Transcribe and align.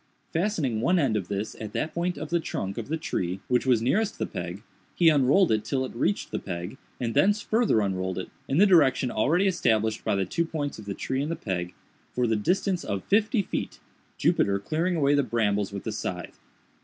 Fastening 0.33 0.81
one 0.81 0.97
end 0.97 1.15
of 1.15 1.27
this 1.27 1.55
at 1.61 1.73
that 1.73 1.93
point 1.93 2.17
of 2.17 2.31
the 2.31 2.39
trunk, 2.39 2.79
of 2.79 2.87
the 2.87 2.97
tree 2.97 3.39
which 3.47 3.67
was 3.67 3.83
nearest 3.83 4.17
the 4.17 4.25
peg, 4.25 4.63
he 4.95 5.09
unrolled 5.09 5.51
it 5.51 5.63
till 5.63 5.85
it 5.85 5.93
reached 5.95 6.31
the 6.31 6.39
peg, 6.39 6.79
and 6.99 7.13
thence 7.13 7.43
farther 7.43 7.81
unrolled 7.81 8.17
it, 8.17 8.31
in 8.47 8.57
the 8.57 8.65
direction 8.65 9.11
already 9.11 9.45
established 9.45 10.03
by 10.03 10.15
the 10.15 10.25
two 10.25 10.43
points 10.43 10.79
of 10.79 10.85
the 10.85 10.95
tree 10.95 11.21
and 11.21 11.29
the 11.29 11.35
peg, 11.35 11.75
for 12.13 12.25
the 12.25 12.35
distance 12.35 12.83
of 12.83 13.03
fifty 13.03 13.43
feet—Jupiter 13.43 14.57
clearing 14.57 14.95
away 14.95 15.13
the 15.13 15.21
brambles 15.21 15.71
with 15.71 15.83
the 15.83 15.91
scythe. 15.91 16.39